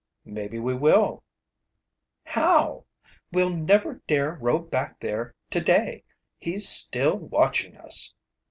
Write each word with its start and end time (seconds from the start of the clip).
"Maybe 0.25 0.57
we 0.57 0.73
will." 0.73 1.21
"How? 2.23 2.85
We'll 3.31 3.51
never 3.55 4.01
dare 4.07 4.31
row 4.33 4.57
back 4.57 4.99
there 4.99 5.35
today. 5.51 6.03
He's 6.39 6.67
still 6.67 7.17
watching 7.19 7.77
us." 7.77 8.11